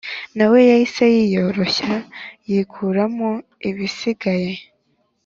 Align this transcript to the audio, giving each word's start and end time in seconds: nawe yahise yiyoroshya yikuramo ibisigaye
nawe 0.37 0.59
yahise 0.69 1.03
yiyoroshya 1.15 1.93
yikuramo 2.49 3.29
ibisigaye 3.69 4.53